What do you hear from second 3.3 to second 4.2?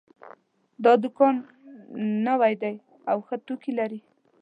توکي لري